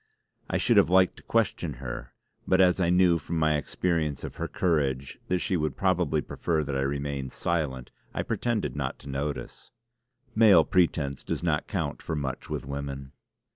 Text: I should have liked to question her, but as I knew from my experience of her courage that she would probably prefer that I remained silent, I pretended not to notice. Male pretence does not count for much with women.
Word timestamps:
I 0.49 0.57
should 0.57 0.77
have 0.77 0.89
liked 0.89 1.17
to 1.17 1.21
question 1.21 1.73
her, 1.73 2.15
but 2.47 2.59
as 2.59 2.81
I 2.81 2.89
knew 2.89 3.19
from 3.19 3.37
my 3.37 3.55
experience 3.55 4.23
of 4.23 4.37
her 4.37 4.47
courage 4.47 5.19
that 5.27 5.37
she 5.37 5.55
would 5.55 5.77
probably 5.77 6.21
prefer 6.21 6.63
that 6.63 6.75
I 6.75 6.81
remained 6.81 7.31
silent, 7.33 7.91
I 8.11 8.23
pretended 8.23 8.75
not 8.75 8.97
to 9.01 9.09
notice. 9.09 9.69
Male 10.33 10.63
pretence 10.65 11.23
does 11.23 11.43
not 11.43 11.67
count 11.67 12.01
for 12.01 12.15
much 12.15 12.49
with 12.49 12.65
women. 12.65 13.11